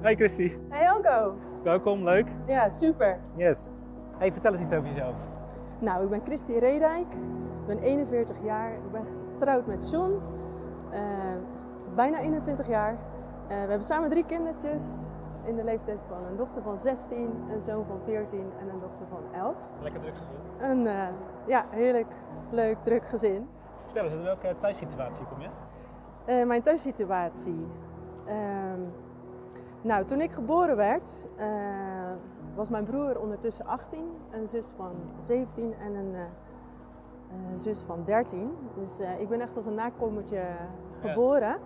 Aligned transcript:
Hey 0.00 0.14
Christy, 0.16 0.56
Hey 0.70 0.86
Anko. 0.88 1.34
welkom, 1.62 2.02
leuk. 2.04 2.26
Ja, 2.46 2.68
super. 2.70 3.18
Yes. 3.36 3.66
Hey, 4.18 4.32
vertel 4.32 4.52
eens 4.52 4.60
iets 4.60 4.72
over 4.72 4.88
jezelf. 4.88 5.14
Nou, 5.78 6.02
ik 6.04 6.10
ben 6.10 6.20
Christy 6.24 6.58
Redijk. 6.58 7.12
Ik 7.60 7.66
ben 7.66 7.78
41 7.78 8.36
jaar. 8.42 8.72
Ik 8.72 8.92
ben 8.92 9.04
getrouwd 9.38 9.66
met 9.66 9.90
John. 9.90 10.12
eh, 10.90 11.00
bijna 11.94 12.18
21 12.18 12.68
jaar. 12.68 12.90
Eh, 12.92 12.98
we 13.48 13.54
hebben 13.54 13.84
samen 13.84 14.10
drie 14.10 14.24
kindertjes. 14.24 14.84
In 15.44 15.56
de 15.56 15.64
leeftijd 15.64 15.98
van 16.08 16.24
een 16.30 16.36
dochter 16.36 16.62
van 16.62 16.80
16, 16.80 17.30
een 17.52 17.62
zoon 17.62 17.84
van 17.86 17.98
14 18.04 18.38
en 18.60 18.68
een 18.68 18.80
dochter 18.80 19.06
van 19.10 19.40
11. 19.40 19.54
Lekker 19.82 20.00
druk 20.00 20.16
gezien. 20.16 20.34
Een 20.70 20.86
eh, 20.86 21.08
ja, 21.46 21.64
heerlijk, 21.70 22.06
leuk, 22.50 22.76
druk 22.82 23.04
gezin. 23.06 23.48
Vertel 23.84 24.04
eens, 24.04 24.12
in 24.14 24.22
welke 24.22 24.54
thuissituatie 24.60 25.24
kom 25.26 25.38
je? 25.40 26.44
Mijn 26.44 26.62
thuissituatie. 26.62 27.66
Nou, 29.82 30.04
toen 30.04 30.20
ik 30.20 30.32
geboren 30.32 30.76
werd, 30.76 31.28
eh, 31.36 31.46
was 32.54 32.68
mijn 32.68 32.84
broer 32.84 33.20
ondertussen 33.20 33.66
18, 33.66 34.04
een 34.30 34.48
zus 34.48 34.72
van 34.76 34.92
17 35.18 35.74
en 35.80 35.94
een 35.94 36.14
eh, 36.14 36.20
eh, 36.20 37.36
zus 37.54 37.82
van 37.82 38.02
13. 38.04 38.50
Dus 38.76 39.00
ik 39.18 39.28
ben 39.28 39.40
echt 39.40 39.56
als 39.56 39.66
een 39.66 39.74
nakomertje 39.74 40.42
geboren. 41.00 41.56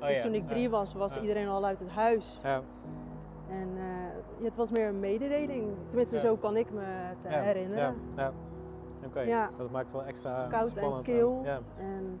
Oh, 0.00 0.06
dus 0.08 0.22
toen 0.22 0.34
ik 0.34 0.48
drie 0.48 0.70
was, 0.70 0.94
was 0.94 1.14
Ja. 1.14 1.20
iedereen 1.20 1.48
al 1.48 1.64
uit 1.64 1.78
het 1.78 1.88
huis. 1.90 2.40
Ja. 2.42 2.60
En 3.48 3.68
het 4.42 4.56
was 4.56 4.70
meer 4.70 4.88
een 4.88 5.00
mededeling. 5.00 5.68
Tenminste, 5.88 6.18
zo 6.18 6.36
kan 6.36 6.56
ik 6.56 6.70
me 6.72 6.80
het 6.84 7.24
eh, 7.24 7.40
herinneren. 7.40 7.94
Ja. 8.16 8.22
ja. 8.22 8.32
Oké, 9.06 9.20
Ja. 9.20 9.50
dat 9.56 9.70
maakt 9.70 9.92
wel 9.92 10.04
extra 10.04 10.46
Koud 10.50 10.62
en 10.62 10.68
spannend. 10.68 11.02
kil. 11.02 11.40
Ja. 11.44 11.58
En 11.78 12.20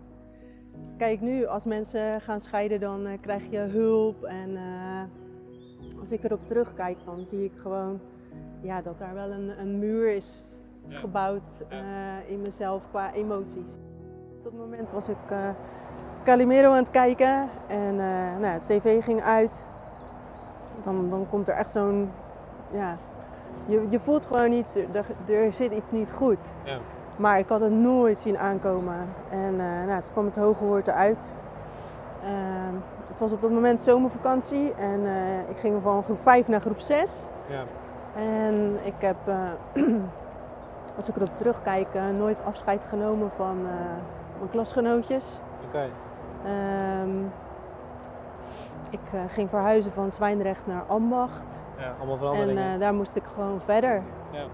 kijk 0.96 1.20
nu, 1.20 1.46
als 1.46 1.64
mensen 1.64 2.20
gaan 2.20 2.40
scheiden, 2.40 2.80
dan 2.80 3.18
krijg 3.20 3.50
je 3.50 3.58
hulp. 3.58 4.22
En 4.24 4.58
als 6.00 6.12
ik 6.12 6.24
erop 6.24 6.46
terugkijk, 6.46 6.96
dan 7.04 7.26
zie 7.26 7.44
ik 7.44 7.52
gewoon 7.56 8.00
ja, 8.60 8.82
dat 8.82 8.98
daar 8.98 9.14
wel 9.14 9.30
een, 9.30 9.60
een 9.60 9.78
muur 9.78 10.14
is 10.14 10.44
gebouwd 10.88 11.50
eh, 11.68 11.78
in 12.26 12.40
mezelf 12.42 12.82
qua 12.90 13.12
emoties. 13.12 13.78
Op 14.36 14.44
dat 14.44 14.52
moment 14.52 14.90
was 14.90 15.08
ik 15.08 15.16
eh 15.28 15.48
Calimero 16.24 16.70
aan 16.70 16.76
het 16.76 16.90
kijken 16.90 17.48
en 17.66 18.00
eh, 18.00 18.40
nou, 18.40 18.58
de 18.58 18.64
tv 18.64 19.04
ging 19.04 19.22
uit. 19.22 19.64
Dan, 20.84 21.10
dan 21.10 21.26
komt 21.30 21.48
er 21.48 21.54
echt 21.54 21.70
zo'n, 21.70 22.10
ja, 22.72 22.96
je, 23.66 23.86
je 23.88 24.00
voelt 24.00 24.24
gewoon 24.24 24.52
iets, 24.52 24.74
er, 24.74 25.34
er 25.34 25.52
zit 25.52 25.72
iets 25.72 25.90
niet 25.90 26.12
goed. 26.12 26.38
Ja. 26.64 26.78
Maar 27.16 27.38
ik 27.38 27.48
had 27.48 27.60
het 27.60 27.72
nooit 27.72 28.18
zien 28.18 28.38
aankomen. 28.38 28.96
En 29.30 29.56
nou, 29.56 30.02
toen 30.02 30.12
kwam 30.12 30.24
het 30.24 30.36
hoge 30.36 30.64
woord 30.64 30.86
eruit. 30.86 31.34
Ehm, 32.22 32.74
het 33.20 33.28
was 33.30 33.38
op 33.38 33.44
dat 33.44 33.50
moment 33.60 33.82
zomervakantie 33.82 34.74
en 34.74 35.06
eh, 35.06 35.48
ik 35.50 35.56
ging 35.56 35.82
van 35.82 36.02
groep 36.02 36.22
5 36.22 36.48
naar 36.48 36.60
groep 36.60 36.80
6. 36.80 37.28
Ja. 37.48 37.64
En 38.20 38.78
ik 38.84 38.94
heb, 38.98 39.16
eh, 39.26 39.50
als 40.96 41.08
ik 41.08 41.16
erop 41.16 41.36
terugkijk, 41.36 41.94
eh, 41.94 42.08
nooit 42.18 42.44
afscheid 42.44 42.84
genomen 42.88 43.30
van 43.36 43.62
mijn 44.38 44.50
klasgenootjes. 44.50 45.40
Oké. 45.66 45.88
Ehm, 46.44 47.18
ik 48.90 49.00
ging 49.28 49.48
verhuizen 49.50 49.92
van 49.92 50.10
Zwijndrecht 50.10 50.66
naar 50.66 50.82
Ambacht. 50.82 51.58
Ja, 51.78 51.94
allemaal 51.98 52.12
En 52.14 52.18
veranderingen. 52.18 52.72
eh, 52.72 52.80
daar 52.80 52.94
moest 52.94 53.16
ik 53.16 53.24
gewoon 53.34 53.60
verder. 53.60 54.02
Ja. 54.32 54.44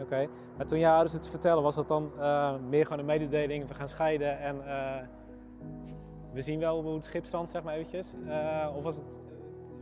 Oké. 0.00 0.26
Maar 0.56 0.66
toen 0.66 0.78
je 0.78 0.88
ouders 0.88 1.12
het 1.12 1.28
vertellen, 1.28 1.62
was 1.62 1.74
dat 1.74 1.88
dan 1.88 2.10
meer 2.68 2.84
gewoon 2.84 2.98
een 2.98 3.04
mededeling, 3.04 3.68
we 3.68 3.74
gaan 3.74 3.88
scheiden 3.88 4.38
en 4.38 4.56
we 6.36 6.42
zien 6.42 6.60
wel 6.60 6.82
hoe 6.82 6.94
het 6.94 7.04
schip 7.04 7.24
strandt, 7.24 7.50
zeg 7.50 7.62
maar 7.62 7.74
eventjes? 7.74 8.14
Eh, 8.28 8.76
of 8.76 8.82
was 8.82 8.96
het, 8.96 9.04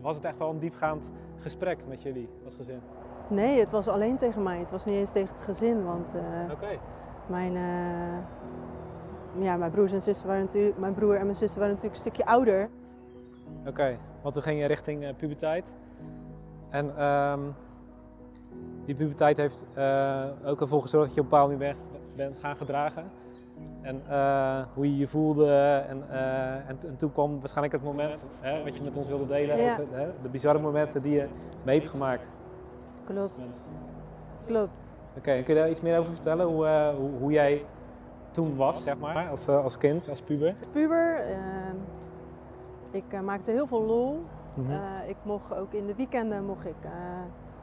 was 0.01 0.17
het 0.17 0.25
echt 0.25 0.39
wel 0.39 0.51
een 0.51 0.59
diepgaand 0.59 1.03
gesprek 1.41 1.79
met 1.89 2.03
jullie 2.03 2.29
als 2.45 2.55
gezin? 2.55 2.81
Nee, 3.29 3.59
het 3.59 3.71
was 3.71 3.89
alleen 3.89 4.17
tegen 4.17 4.43
mij. 4.43 4.59
Het 4.59 4.71
was 4.71 4.85
niet 4.85 4.95
eens 4.95 5.13
tegen 5.13 5.35
het 5.35 5.43
gezin. 5.45 5.85
Want 5.85 6.15
eh. 6.15 6.69
Mijn, 7.27 7.57
eh, 7.57 8.19
ja, 9.45 9.57
mijn 9.57 9.70
broers 9.70 9.93
en 9.93 10.03
zussen 10.03 10.27
waren 10.27 10.45
natuurlijk, 10.45 10.79
mijn 10.79 10.95
broer 10.95 11.14
en 11.14 11.25
mijn 11.25 11.37
zussen 11.37 11.59
waren 11.59 11.75
natuurlijk 11.75 12.05
een 12.05 12.11
stukje 12.11 12.27
ouder. 12.31 12.69
Oké, 13.67 13.98
want 14.23 14.35
toen 14.35 14.43
ging 14.43 14.61
je 14.61 14.67
richting 14.67 15.17
puberteit. 15.17 15.64
En 16.69 16.97
ehm, 16.97 17.41
die 18.85 18.95
puberteit 18.95 19.37
heeft 19.37 19.67
ook 20.45 20.61
ervoor 20.61 20.83
gezorgd 20.83 21.07
dat 21.07 21.14
je 21.14 21.20
op 21.20 21.27
een 21.27 21.31
bepaalde 21.31 21.57
manier 21.57 21.77
bent 22.17 22.39
gaan 22.39 22.57
gedragen. 22.57 23.11
En 23.83 24.03
eh, 24.09 24.63
hoe 24.75 24.91
je 24.91 24.97
je 24.97 25.07
voelde. 25.07 25.51
En, 25.89 26.05
eh, 26.11 26.69
en, 26.69 26.79
en 26.87 26.97
toen 26.97 27.13
kwam 27.13 27.39
waarschijnlijk 27.41 27.75
het 27.75 27.85
moment 27.85 28.23
hè, 28.41 28.63
wat 28.65 28.77
je 28.77 28.83
met 28.83 28.97
ons 28.97 29.07
wilde 29.09 29.27
delen. 29.27 29.57
Ja. 29.57 29.73
Over, 29.73 29.97
hè, 29.98 30.07
de 30.23 30.29
bizarre 30.29 30.59
momenten 30.59 31.03
die 31.03 31.13
je 31.15 31.27
mee 31.63 31.79
hebt 31.79 31.91
gemaakt. 31.91 32.31
Klopt, 33.05 33.48
klopt. 34.47 34.85
Oké, 35.17 35.43
kun 35.43 35.55
je 35.55 35.61
daar 35.61 35.70
iets 35.70 35.81
meer 35.81 35.98
over 35.98 36.13
vertellen? 36.13 36.47
Hoe, 36.47 36.67
eh, 36.67 36.89
hoe, 36.89 37.11
hoe 37.19 37.33
jij 37.33 37.64
toen 38.31 38.57
was, 38.57 38.83
zeg 38.83 38.98
maar, 38.98 39.29
als, 39.29 39.48
eh, 39.48 39.63
als 39.63 39.79
kind, 39.79 40.09
als 40.09 40.20
puber? 40.23 40.55
Puber, 40.73 41.17
eh, 41.20 41.37
ik 42.91 43.05
eh, 43.09 43.20
maakte 43.20 43.51
heel 43.51 43.67
veel 43.67 43.83
lol. 43.83 44.23
Mhm. 44.55 44.70
Eh, 44.70 45.09
ik 45.09 45.17
mocht 45.23 45.55
ook 45.55 45.73
in 45.73 45.87
de 45.87 45.95
weekenden 45.95 46.45
mocht 46.45 46.67
ik 46.67 46.75
eh, 46.83 46.91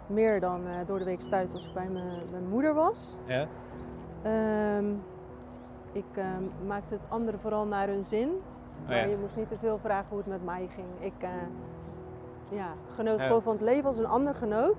meer 0.07 0.39
dan 0.39 0.67
eh, 0.67 0.73
door 0.87 0.99
de 0.99 1.05
week 1.05 1.19
thuis 1.19 1.53
als 1.53 1.65
ik 1.65 1.73
bij 1.73 1.87
mijn, 1.89 2.19
mijn 2.31 2.47
moeder 2.49 2.73
was. 2.73 3.17
Ja? 3.25 3.47
Ehm, 4.23 4.85
ik 5.91 6.05
eh, 6.13 6.25
maakte 6.67 6.93
het 6.93 7.03
anderen 7.09 7.39
vooral 7.39 7.65
naar 7.65 7.87
hun 7.87 8.03
zin. 8.03 8.41
Ja. 8.87 8.95
je 9.03 9.17
moest 9.21 9.35
niet 9.35 9.47
te 9.49 9.57
veel 9.59 9.77
vragen 9.77 10.05
hoe 10.09 10.17
het 10.17 10.27
met 10.27 10.43
mij 10.45 10.69
ging. 10.75 10.87
Ik 10.99 11.13
eh, 11.19 11.29
ja, 12.49 12.73
genoot 12.95 13.19
Ja. 13.19 13.25
gewoon 13.25 13.41
van 13.41 13.51
het 13.53 13.61
leven 13.61 13.85
als 13.85 13.97
een 13.97 14.05
ander 14.05 14.35
genoot. 14.35 14.75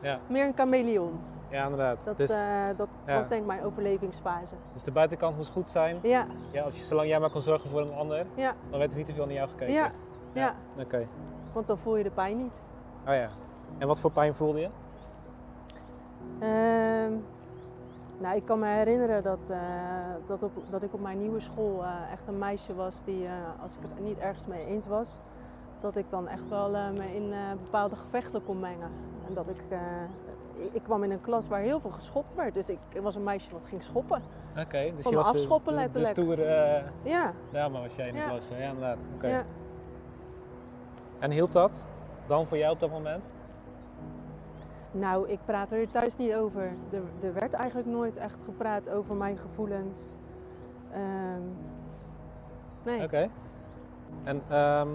Ja. 0.00 0.18
Meer 0.26 0.46
een 0.46 0.54
chameleon. 0.54 1.20
Ja, 1.48 1.62
inderdaad. 1.62 2.04
Dat, 2.04 2.16
dus, 2.16 2.30
eh, 2.30 2.66
dat 2.76 2.88
ja. 3.06 3.16
was 3.16 3.28
denk 3.28 3.40
ik 3.40 3.46
mijn 3.46 3.62
overlevingsfase. 3.64 4.54
dus 4.72 4.82
de 4.82 4.90
buitenkant 4.92 5.36
moest 5.36 5.50
goed 5.50 5.70
zijn. 5.70 5.98
Ja, 6.02 6.26
Ja, 6.50 6.62
als 6.62 6.78
je, 6.78 6.84
zolang 6.84 7.08
jij 7.08 7.20
maar 7.20 7.30
kon 7.30 7.40
zorgen 7.40 7.70
voor 7.70 7.80
een 7.80 7.92
ander, 7.94 8.26
ja, 8.34 8.54
dan 8.70 8.78
werd 8.78 8.90
er 8.90 8.96
niet 8.96 9.06
te 9.06 9.12
veel 9.14 9.24
naar 9.24 9.34
jou 9.34 9.48
gekeken. 9.48 9.74
ja, 9.74 9.90
ja. 10.32 10.54
Oké. 10.78 11.06
Want 11.52 11.66
dan 11.66 11.78
voel 11.78 11.96
je 11.96 12.02
de 12.02 12.10
pijn 12.10 12.36
niet. 12.38 12.52
Oh 13.06 13.14
ja. 13.14 13.28
En 13.78 13.86
wat 13.86 14.00
voor 14.00 14.10
pijn 14.12 14.34
voelde 14.34 14.60
je? 14.60 14.68
Ehm, 16.38 17.12
nou, 18.22 18.36
ik 18.36 18.44
kan 18.44 18.58
me 18.58 18.66
herinneren 18.66 19.22
dat, 19.22 19.38
eh, 19.48 19.58
dat, 20.26 20.42
op, 20.42 20.52
dat 20.70 20.82
ik 20.82 20.94
op 20.94 21.00
mijn 21.00 21.18
nieuwe 21.18 21.40
school 21.40 21.82
eh, 21.82 22.12
echt 22.12 22.26
een 22.26 22.38
meisje 22.38 22.74
was 22.74 22.94
die, 23.04 23.26
eh, 23.26 23.32
als 23.62 23.72
ik 23.72 23.88
het 23.88 24.04
niet 24.04 24.18
ergens 24.18 24.46
mee 24.46 24.66
eens 24.66 24.86
was, 24.86 25.08
dat 25.80 25.96
ik 25.96 26.04
dan 26.10 26.28
echt 26.28 26.48
wel 26.48 26.70
me 26.70 27.14
in 27.14 27.32
bepaalde 27.62 27.96
gevechten 27.96 28.44
kon 28.44 28.60
mengen. 28.60 28.90
En 29.28 29.34
dat 29.34 29.48
ik, 29.48 29.78
ik, 30.72 30.82
kwam 30.82 31.02
in 31.02 31.10
een 31.10 31.20
klas 31.20 31.48
waar 31.48 31.60
heel 31.60 31.80
veel 31.80 31.90
geschopt 31.90 32.34
werd, 32.34 32.54
dus 32.54 32.68
ik, 32.68 32.78
ik 32.88 33.00
was 33.00 33.14
een 33.14 33.24
meisje 33.24 33.50
wat 33.52 33.62
ging 33.64 33.82
schoppen. 33.82 34.22
Oké, 34.58 34.92
dus 34.96 35.02
Van 35.02 35.10
je 35.10 35.16
was 35.16 35.26
afschoppen 35.26 35.72
de, 35.72 35.78
de, 35.78 35.82
letterlijk. 35.82 36.12
stoere 36.12 36.82
Ja, 37.02 37.32
dame 37.50 37.80
was 37.80 37.96
jij 37.96 38.08
in 38.08 38.14
de 38.14 38.20
Ja. 38.20 38.28
klas. 38.28 38.48
Ja, 38.48 38.56
inderdaad. 38.56 38.98
Oké. 39.14 39.26
ja. 39.28 39.44
En 41.18 41.30
hielp 41.30 41.52
dat 41.52 41.86
dan 42.26 42.46
voor 42.46 42.56
jou 42.56 42.72
op 42.72 42.80
dat 42.80 42.90
moment? 42.90 43.24
Nou, 44.92 45.28
ik 45.28 45.38
praat 45.44 45.72
er 45.72 45.90
thuis 45.90 46.16
niet 46.16 46.34
over. 46.34 46.62
Er, 46.90 47.02
er 47.20 47.34
werd 47.34 47.52
eigenlijk 47.52 47.88
nooit 47.88 48.16
echt 48.16 48.38
gepraat 48.44 48.88
over 48.88 49.14
mijn 49.14 49.38
gevoelens. 49.38 49.98
Ehm, 50.92 51.42
nee. 52.84 53.02
Oké. 53.02 53.28
En 54.24 54.42
ehm, 54.48 54.88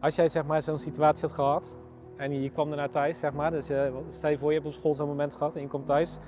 als 0.00 0.16
jij 0.16 0.28
zeg 0.28 0.46
maar 0.46 0.62
zo'n 0.62 0.78
situatie 0.78 1.26
had 1.26 1.34
gehad 1.34 1.76
en 2.16 2.42
je, 2.42 2.50
kwam 2.50 2.68
daarna 2.68 2.88
thuis, 2.88 3.18
zeg 3.18 3.32
maar, 3.32 3.50
dus 3.50 3.68
eh, 3.68 3.82
stel 4.10 4.30
je 4.30 4.38
voor 4.38 4.48
je 4.48 4.54
hebt 4.54 4.68
op 4.68 4.72
school 4.74 4.94
zo'n 4.94 5.08
moment 5.08 5.34
gehad 5.34 5.56
en 5.56 5.60
je 5.60 5.68
komt 5.68 5.86
thuis, 5.86 6.18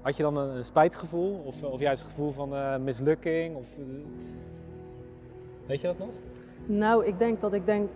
had 0.00 0.16
je 0.16 0.22
dan 0.22 0.36
een, 0.36 0.56
een 0.56 0.64
spijtgevoel 0.64 1.42
of, 1.44 1.62
of 1.62 1.80
juist 1.80 2.02
een 2.02 2.08
gevoel 2.08 2.32
van 2.32 2.54
eh, 2.54 2.76
mislukking? 2.76 3.56
Of, 3.56 3.66
eh, 3.78 3.84
weet 5.66 5.80
je 5.80 5.86
dat 5.86 5.98
nog? 5.98 6.08
Nou, 6.66 7.04
ik 7.04 7.18
denk 7.18 7.40
dat 7.40 7.52
ik 7.52 7.66
denk, 7.66 7.90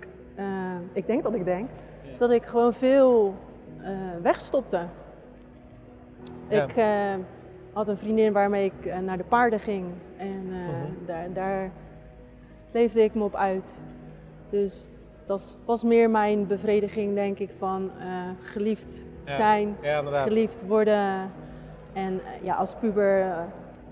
ik 0.93 1.07
denk 1.07 1.23
dat 1.23 1.35
ik 1.35 1.45
denk, 1.45 1.69
Ja. 2.03 2.19
dat 2.19 2.31
ik 2.31 2.45
gewoon 2.47 2.73
veel 2.75 3.35
wegstopte. 4.23 4.81
Ja. 6.49 6.63
Ik 6.65 6.77
eh, 6.77 7.15
had 7.73 7.89
een 7.89 7.97
vriendin 7.97 8.33
waarmee 8.33 8.65
ik 8.65 8.87
eh, 8.87 8.99
naar 8.99 9.17
de 9.17 9.25
paarden 9.25 9.61
ging 9.61 9.87
en 10.17 10.45
eh, 10.51 10.59
Mhm. 10.59 11.07
daar, 11.07 11.33
daar 11.33 11.71
leefde 12.71 13.03
ik 13.03 13.15
me 13.15 13.25
op 13.25 13.35
uit. 13.35 13.83
Dus 14.51 14.89
dat 15.27 15.57
was 15.65 15.83
meer 15.85 16.11
mijn 16.11 16.47
bevrediging, 16.47 17.15
denk 17.15 17.39
ik, 17.39 17.51
van 17.59 17.91
eh, 18.01 18.07
geliefd 18.43 19.05
Ja. 19.25 19.35
zijn, 19.37 19.77
Ja, 19.83 20.03
geliefd 20.23 20.67
worden. 20.67 21.31
En 21.93 22.21
eh, 22.25 22.45
ja, 22.45 22.55
als 22.55 22.75
puber 22.75 23.21
eh, 23.23 23.39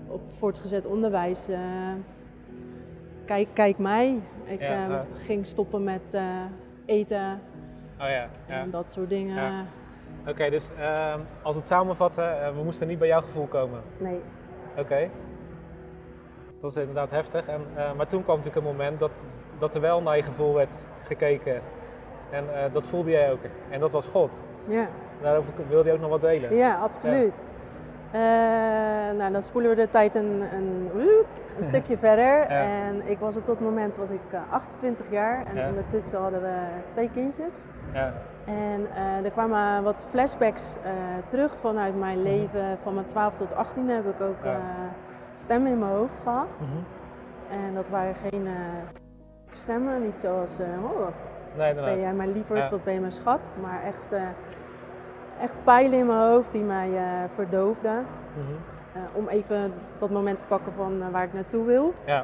op 0.07 0.21
het 0.25 0.35
voortgezet 0.35 0.85
onderwijs, 0.85 1.47
eh, 1.47 1.59
kijk, 3.25 3.47
kijk 3.53 3.77
mij. 3.77 4.19
Ik 4.43 4.61
Ja, 4.61 4.87
eh, 4.89 4.99
ging 5.25 5.45
stoppen 5.45 5.83
met 5.83 6.01
eh, 6.11 6.23
eten 6.85 7.39
Oh 8.01 8.07
ja, 8.07 8.27
ja. 8.47 8.59
en 8.61 8.69
dat 8.71 8.91
soort 8.91 9.09
dingen. 9.09 9.35
Ja. 9.35 9.65
Oké, 10.27 10.49
dus 10.49 10.69
ehm, 10.79 11.19
als 11.41 11.55
we 11.55 11.61
het 11.61 11.69
samenvatten, 11.69 12.41
eh, 12.41 12.55
we 12.55 12.63
moesten 12.63 12.87
niet 12.87 12.99
bij 12.99 13.07
jouw 13.07 13.21
gevoel 13.21 13.45
komen. 13.45 13.81
Nee. 13.99 14.19
Oké. 14.77 15.09
Dat 16.61 16.71
is 16.71 16.77
inderdaad 16.77 17.09
heftig. 17.09 17.47
En, 17.47 17.61
eh, 17.75 17.93
maar 17.93 18.07
toen 18.07 18.23
kwam 18.23 18.37
natuurlijk 18.37 18.65
een 18.65 18.71
moment 18.71 18.99
dat, 18.99 19.11
dat 19.59 19.75
er 19.75 19.81
wel 19.81 20.01
naar 20.01 20.15
je 20.17 20.23
gevoel 20.23 20.53
werd 20.53 20.73
gekeken. 21.03 21.61
En 22.31 22.63
eh, 22.63 22.73
dat 22.73 22.87
voelde 22.87 23.09
jij 23.09 23.31
ook. 23.31 23.39
En 23.69 23.79
dat 23.79 23.91
was 23.91 24.05
God. 24.05 24.37
Ja, 24.67 24.87
Daarover 25.21 25.53
wilde 25.67 25.89
je 25.89 25.95
ook 25.95 26.01
nog 26.01 26.09
wat 26.09 26.21
delen. 26.21 26.55
ja 26.55 26.79
absoluut. 26.79 27.33
Eh, 28.11 28.19
nou, 29.17 29.31
dan 29.31 29.43
spoelen 29.43 29.69
we 29.69 29.75
de 29.75 29.89
tijd 29.91 30.15
een, 30.15 30.43
een, 30.53 30.89
een 31.57 31.63
stukje 31.71 31.97
verder. 31.97 32.39
En 32.41 33.01
ik 33.09 33.19
was 33.19 33.35
op 33.35 33.45
dat 33.45 33.59
moment 33.59 33.95
was 33.97 34.09
ik 34.09 34.19
eh, 34.31 34.39
28 34.49 35.05
jaar 35.09 35.45
en 35.45 35.55
Ja. 35.55 35.67
ondertussen 35.67 36.19
hadden 36.21 36.41
we 36.41 36.55
twee 36.87 37.09
kindjes. 37.13 37.53
Ja. 37.93 38.13
En 38.45 38.87
eh, 38.95 39.25
er 39.25 39.31
kwamen 39.31 39.83
wat 39.83 40.07
flashbacks 40.09 40.73
eh, 40.83 40.91
terug 41.27 41.57
vanuit 41.57 41.99
mijn 41.99 42.21
leven. 42.21 42.77
Van 42.83 42.93
mijn 42.93 43.05
12 43.05 43.33
tot 43.37 43.55
18 43.55 43.89
heb 43.89 44.05
ik 44.05 44.21
ook 44.21 44.39
Mhm. 44.39 44.47
Eh, 44.47 44.55
stemmen 45.33 45.71
in 45.71 45.79
mijn 45.79 45.91
hoofd 45.91 46.17
gehad. 46.23 46.47
Mhm. 46.57 47.63
En 47.67 47.73
dat 47.73 47.85
waren 47.89 48.15
geen 48.29 48.47
eh, 48.47 48.53
stemmen, 49.53 50.01
niet 50.03 50.19
zoals, 50.19 50.59
eh, 50.59 50.83
oh, 50.83 51.07
Nee, 51.57 51.73
ben 51.73 51.99
jij 51.99 52.13
mijn 52.13 52.31
lieverd, 52.31 52.69
wat 52.69 52.83
ben 52.83 52.93
je 52.93 52.99
mijn 52.99 53.11
schat. 53.11 53.39
Maar 53.61 53.83
echt, 53.83 54.11
eh, 54.21 54.21
echt 55.41 55.53
pijlen 55.63 55.99
in 55.99 56.05
mijn 56.05 56.19
hoofd 56.19 56.51
die 56.51 56.63
mij 56.63 56.89
eh, 56.97 57.03
verdoofden. 57.35 58.05
Mhm. 58.33 58.53
Eh, 58.93 59.01
om 59.13 59.27
even 59.27 59.73
dat 59.99 60.09
moment 60.09 60.39
te 60.39 60.45
pakken 60.45 60.73
van 60.73 61.01
eh, 61.01 61.07
waar 61.11 61.23
ik 61.23 61.33
naartoe 61.33 61.65
wil. 61.65 61.93
Ja. 62.05 62.23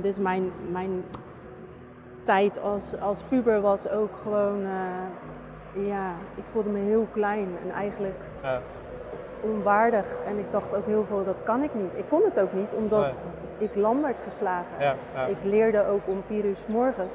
Dus 0.00 0.18
mijn, 0.18 0.52
mijn 0.70 1.04
tijd 2.24 2.60
als, 2.62 3.00
als 3.00 3.22
puber 3.22 3.60
was 3.60 3.88
ook 3.88 4.10
gewoon, 4.22 4.60
ja, 5.72 6.10
ik 6.34 6.44
voelde 6.52 6.70
me 6.70 6.78
heel 6.78 7.06
klein 7.12 7.48
en 7.64 7.70
eigenlijk 7.74 8.18
Ja. 8.42 8.60
onwaardig. 9.40 10.04
En 10.26 10.38
ik 10.38 10.52
dacht 10.52 10.74
ook 10.74 10.86
heel 10.86 11.04
veel, 11.08 11.24
dat 11.24 11.42
kan 11.42 11.62
ik 11.62 11.74
niet. 11.74 11.90
Ik 11.94 12.04
kon 12.08 12.22
het 12.24 12.40
ook 12.40 12.52
niet, 12.52 12.72
omdat 12.72 13.22
ik 13.58 13.74
lam 13.74 14.02
werd 14.02 14.18
geslagen. 14.24 14.80
Ja. 14.80 14.94
Ja. 15.14 15.24
Ik 15.26 15.36
leerde 15.42 15.86
ook 15.86 16.08
om 16.08 16.22
vier 16.26 16.44
uur 16.44 16.56
s 16.56 16.66
morgens 16.66 17.14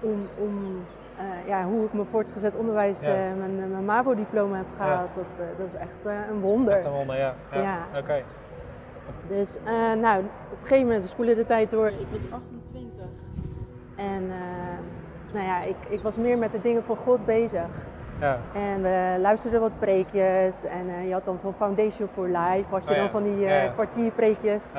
om, 0.00 0.28
om 0.38 0.84
eh, 1.20 1.48
ja, 1.48 1.64
hoe 1.64 1.84
ik 1.84 1.92
mijn 1.92 2.06
voortgezet 2.10 2.54
onderwijs, 2.56 3.00
Ja. 3.00 3.06
eh, 3.08 3.14
mijn, 3.38 3.70
mijn 3.70 3.84
MAVO-diploma 3.84 4.56
heb 4.56 4.66
Ja. 4.78 4.84
gehaald. 4.84 5.08
Dat, 5.14 5.24
eh, 5.48 5.58
dat 5.58 5.66
is 5.66 5.74
echt 5.74 6.14
een 6.30 6.40
wonder. 6.40 6.74
Echt 6.74 6.84
een 6.84 6.92
wonder, 6.92 7.16
ja. 7.16 7.34
Ja. 7.52 7.76
Oké. 7.98 8.20
Dus 9.28 9.58
nou, 10.00 10.18
op 10.22 10.58
een 10.60 10.62
gegeven 10.66 10.84
moment, 10.86 11.02
we 11.02 11.08
spoelen 11.08 11.36
de 11.36 11.46
tijd 11.46 11.70
door. 11.70 11.86
Ik 11.86 12.06
was 12.12 12.30
28. 12.30 13.04
En 13.96 14.28
nou 15.32 15.46
ja, 15.46 15.62
ik, 15.62 15.76
ik 15.88 16.00
was 16.02 16.16
meer 16.18 16.38
met 16.38 16.52
de 16.52 16.60
dingen 16.60 16.82
van 16.84 16.96
God 16.96 17.24
bezig. 17.24 17.66
Ja. 18.20 18.36
En 18.54 18.82
we 18.82 19.16
luisterden 19.20 19.60
wat 19.60 19.78
preekjes. 19.78 20.64
En 20.64 21.06
je 21.06 21.12
had 21.12 21.24
dan 21.24 21.38
van 21.40 21.52
Foundation 21.54 22.08
for 22.08 22.26
Life, 22.26 22.64
had 22.70 22.82
je 22.84 22.90
Oh 22.90 22.96
ja. 22.96 23.02
dan 23.02 23.10
van 23.10 23.22
die 23.22 23.46
eh, 23.46 23.64
ja. 23.64 23.70
kwartierpreekjes. 23.72 24.70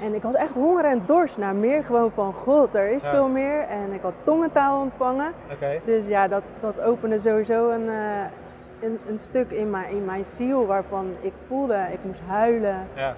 En 0.00 0.14
ik 0.14 0.22
had 0.22 0.34
echt 0.34 0.52
honger 0.52 0.84
en 0.84 1.02
dorst 1.06 1.38
naar 1.38 1.54
meer 1.54 1.84
gewoon 1.84 2.10
van 2.10 2.32
God. 2.32 2.74
Er 2.74 2.88
is 2.90 3.04
Ja. 3.04 3.10
veel 3.10 3.28
meer. 3.28 3.60
En 3.60 3.92
ik 3.92 4.02
had 4.02 4.12
tongentaal 4.22 4.80
ontvangen. 4.80 5.32
Dus 5.84 6.06
ja, 6.06 6.28
dat, 6.28 6.42
dat 6.60 6.80
opende 6.80 7.18
sowieso 7.18 7.70
een, 7.70 7.88
eh, 7.88 8.24
een, 8.80 8.98
een 9.08 9.18
stuk 9.18 9.50
in 9.50 9.70
mijn, 9.70 9.90
in 9.90 10.04
mijn 10.04 10.24
ziel 10.24 10.66
waarvan 10.66 11.06
ik 11.20 11.32
voelde, 11.48 11.86
ik 11.92 11.98
moest 12.02 12.20
huilen. 12.26 12.76
Ja. 12.94 13.14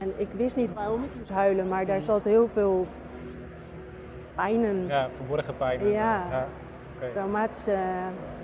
En 0.00 0.12
ik 0.16 0.28
wist 0.32 0.56
niet 0.56 0.74
waarom 0.74 1.02
ik 1.04 1.10
moest 1.18 1.30
huilen, 1.30 1.68
maar 1.68 1.86
daar 1.86 2.00
zat 2.00 2.24
heel 2.24 2.48
veel 2.52 2.86
pijnen, 4.34 4.86
Ja, 4.86 5.08
verborgen 5.16 5.56
pijn. 5.56 5.88
Ja. 5.88 6.22
Ja. 6.30 6.46
Traumatische 7.12 7.76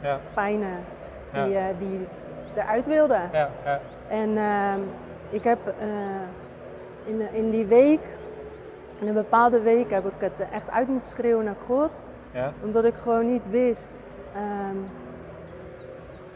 Ja. 0.03 0.19
pijnen, 0.35 0.79
die, 1.33 1.57
eh, 1.57 1.65
die 1.79 2.07
eruit 2.55 2.87
wilden. 2.87 3.21
Ja. 3.33 3.49
Ja. 3.65 3.81
En 4.09 4.37
ehm, 4.37 4.81
ik 5.31 5.43
heb 5.45 5.59
eh, 5.67 5.87
in, 7.07 7.21
in 7.33 7.51
die 7.51 7.65
week, 7.67 8.01
in 9.01 9.07
een 9.09 9.15
bepaalde 9.15 9.61
week, 9.61 9.91
heb 9.91 10.07
ik 10.07 10.13
het 10.19 10.41
echt 10.53 10.71
uit 10.71 10.89
moeten 10.89 11.09
schreeuwen 11.11 11.45
naar 11.45 11.57
God. 11.67 11.91
Ja. 12.33 12.53
Omdat 12.65 12.85
ik 12.85 12.95
gewoon 12.95 13.33
niet 13.33 13.51
wist. 13.51 13.91
ehm, 14.35 14.77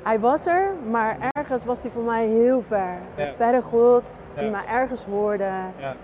hij 0.03 0.21
was 0.21 0.47
er, 0.47 0.71
maar 0.91 1.17
ergens 1.33 1.65
was 1.65 1.83
hij 1.83 1.91
voor 1.91 2.03
mij 2.03 2.27
heel 2.27 2.63
ver. 2.63 2.97
Ja. 3.17 3.27
Een 3.29 3.35
verre 3.37 3.63
God 3.63 4.03
die 4.35 4.45
Ja. 4.45 4.51
mij 4.51 4.65
ergens 4.67 5.05
hoorde. 5.05 5.45
Ja. 5.79 5.95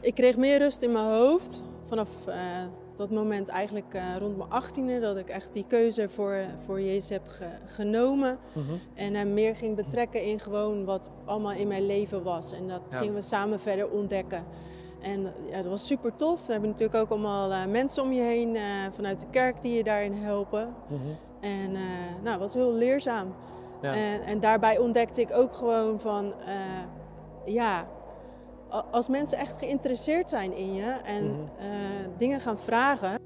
Ik 0.00 0.14
kreeg 0.14 0.36
meer 0.36 0.58
rust 0.58 0.82
in 0.82 0.92
mijn 0.92 1.04
hoofd 1.06 1.62
vanaf 1.86 2.26
eh, 2.26 2.34
dat 2.96 3.10
moment 3.10 3.48
eigenlijk 3.48 3.94
eh, 3.94 4.02
rond 4.18 4.36
mijn 4.36 4.50
achttiende. 4.50 5.00
Dat 5.00 5.16
ik 5.16 5.28
echt 5.28 5.52
die 5.52 5.64
keuze 5.68 6.08
voor, 6.08 6.36
voor 6.64 6.80
Jezus 6.80 7.08
heb 7.08 7.22
ge- 7.26 7.44
genomen. 7.66 8.38
Mhm. 8.52 8.72
En 8.94 9.14
hem 9.14 9.34
meer 9.34 9.56
ging 9.56 9.76
betrekken 9.76 10.22
in 10.22 10.38
gewoon 10.40 10.84
wat 10.84 11.10
allemaal 11.24 11.52
in 11.52 11.68
mijn 11.68 11.86
leven 11.86 12.22
was. 12.22 12.52
En 12.52 12.68
dat 12.68 12.80
Ja. 12.90 12.96
gingen 12.98 13.14
we 13.14 13.20
samen 13.22 13.60
verder 13.60 13.90
ontdekken. 13.90 14.44
En 15.00 15.32
ja, 15.50 15.56
dat 15.62 15.70
was 15.70 15.86
super 15.86 16.16
tof. 16.16 16.40
Daar 16.40 16.52
heb 16.52 16.62
je 16.62 16.68
natuurlijk 16.70 16.98
ook 16.98 17.10
allemaal 17.10 17.52
eh, 17.52 17.66
mensen 17.66 18.02
om 18.02 18.12
je 18.12 18.22
heen 18.22 18.56
eh, 18.56 18.62
vanuit 18.90 19.20
de 19.20 19.26
kerk 19.30 19.62
die 19.62 19.76
je 19.76 19.84
daarin 19.84 20.12
helpen. 20.12 20.74
Mhm. 20.88 21.00
En 21.40 21.74
eh 21.74 21.80
nou, 22.22 22.38
was 22.38 22.54
heel 22.54 22.72
leerzaam. 22.72 23.34
Ja. 23.82 23.94
En, 23.94 24.22
en 24.22 24.40
daarbij 24.40 24.78
ontdekte 24.78 25.20
ik 25.20 25.30
ook 25.32 25.52
gewoon 25.54 26.00
van, 26.00 26.32
ja, 27.44 27.86
als 28.90 29.08
mensen 29.08 29.38
echt 29.38 29.58
geïnteresseerd 29.58 30.28
zijn 30.30 30.52
in 30.56 30.74
je 30.74 30.90
en 31.04 31.24
Mhm. 31.30 31.40
eh, 31.58 31.66
dingen 32.16 32.40
gaan 32.40 32.58
vragen, 32.58 33.18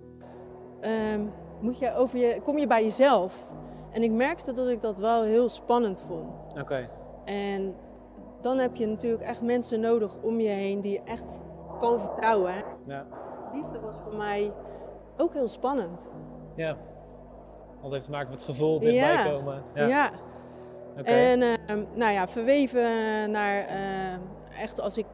ehm, 0.81 1.21
moet 1.61 1.79
je 1.79 1.95
over 1.95 2.19
je, 2.19 2.41
kom 2.43 2.59
je 2.59 2.67
bij 2.67 2.83
jezelf. 2.83 3.51
En 3.93 4.03
ik 4.03 4.11
merkte 4.13 4.53
dat 4.53 4.69
ik 4.69 4.81
dat 4.83 4.99
wel 4.99 5.23
heel 5.23 5.49
spannend 5.49 6.03
vond. 6.07 6.57
Oké. 6.61 6.89
En 7.25 7.75
dan 8.41 8.59
heb 8.59 8.77
je 8.77 8.87
natuurlijk 8.87 9.23
echt 9.23 9.43
mensen 9.43 9.81
nodig 9.81 10.19
om 10.23 10.41
je 10.41 10.49
heen 10.49 10.81
die 10.81 10.93
je 10.93 11.01
echt 11.05 11.41
kan 11.79 12.01
vertrouwen. 12.01 12.53
Ja. 12.87 13.07
Liefde 13.53 13.81
was 13.81 13.95
voor 14.05 14.15
mij 14.15 14.53
ook 15.17 15.33
heel 15.35 15.49
spannend. 15.49 16.09
Ja. 16.57 16.77
Want 17.81 17.93
heeft 17.93 18.05
te 18.05 18.11
maken 18.11 18.29
met 18.31 18.41
het 18.41 18.49
gevoel, 18.51 18.79
dichtbij 18.81 19.13
Ja. 19.13 19.25
komen. 19.31 19.63
Ja. 19.75 19.87
Ja. 19.87 20.11
Oké. 20.99 21.11
En 21.11 21.43
ehm, 21.43 21.85
nou 21.95 22.13
ja, 22.13 22.29
verweven 22.29 22.91
naar 23.31 23.65
ehm, 23.67 24.21
echt 24.61 24.81
als 24.81 24.97
ik 24.99 25.07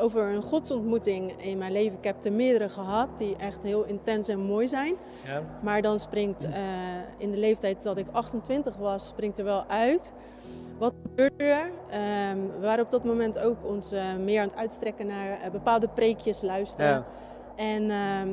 over 0.00 0.22
een 0.34 0.42
godsontmoeting 0.42 1.42
in 1.42 1.58
mijn 1.58 1.72
leven, 1.72 1.98
ik 1.98 2.04
heb 2.04 2.24
er 2.24 2.32
meerdere 2.32 2.68
gehad 2.68 3.08
die 3.18 3.36
echt 3.36 3.62
heel 3.62 3.84
intens 3.84 4.28
en 4.28 4.38
mooi 4.40 4.68
zijn. 4.68 4.94
Ja. 5.26 5.42
Maar 5.62 5.82
dan 5.82 5.98
springt 5.98 6.44
eh, 6.44 6.50
in 7.18 7.30
de 7.30 7.36
leeftijd 7.36 7.82
dat 7.82 7.96
ik 7.96 8.06
28 8.12 8.76
was, 8.76 9.06
springt 9.08 9.38
er 9.38 9.44
wel 9.44 9.64
uit. 9.68 10.12
Wat 10.78 10.94
gebeurde 11.02 11.44
er? 11.44 11.70
Ehm, 11.90 12.38
we 12.58 12.66
waren 12.66 12.84
op 12.84 12.90
dat 12.90 13.04
moment 13.04 13.38
ook 13.38 13.64
ons 13.64 13.92
eh, 13.92 14.02
meer 14.16 14.40
aan 14.40 14.48
het 14.48 14.56
uitstrekken 14.56 15.06
naar 15.06 15.40
eh, 15.40 15.50
bepaalde 15.50 15.88
preekjes 15.88 16.42
luisteren. 16.42 16.90
Ja. 16.90 17.04
En 17.56 17.90
ehm, 17.90 18.28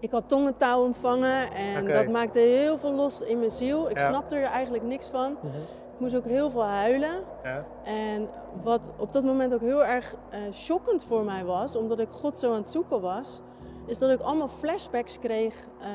ik 0.00 0.10
had 0.10 0.28
tongentaal 0.28 0.82
ontvangen 0.82 1.52
en 1.52 1.84
dat 1.86 2.08
maakte 2.08 2.38
heel 2.38 2.78
veel 2.78 2.92
los 2.92 3.20
in 3.20 3.38
mijn 3.38 3.50
ziel. 3.50 3.90
Ik 3.90 3.98
Ja. 3.98 4.08
snapte 4.08 4.36
er 4.36 4.42
eigenlijk 4.46 4.84
niks 4.84 5.06
van. 5.06 5.32
Mhm. 5.42 5.56
Ik 5.94 6.00
moest 6.00 6.14
ook 6.16 6.24
heel 6.24 6.50
veel 6.50 6.64
huilen. 6.64 7.22
Ja. 7.42 7.64
En 7.84 8.28
wat 8.62 8.90
op 8.98 9.12
dat 9.12 9.24
moment 9.24 9.54
ook 9.54 9.60
heel 9.60 9.84
erg 9.84 10.14
eh 10.30 10.38
shockend 10.52 11.04
voor 11.04 11.24
mij 11.24 11.44
was, 11.44 11.76
omdat 11.76 11.98
ik 11.98 12.08
God 12.10 12.38
zo 12.38 12.50
aan 12.50 12.56
het 12.56 12.68
zoeken 12.70 13.00
was, 13.00 13.40
is 13.86 13.98
dat 13.98 14.10
ik 14.10 14.20
allemaal 14.20 14.48
flashbacks 14.48 15.18
kreeg 15.18 15.66
eh, 15.80 15.88